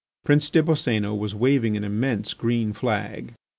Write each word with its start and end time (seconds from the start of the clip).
Prince 0.25 0.49
des 0.49 0.63
Boscénos 0.63 1.15
was 1.15 1.35
waving 1.35 1.77
an 1.77 1.83
immense 1.83 2.33
green 2.33 2.73
flag. 2.73 3.35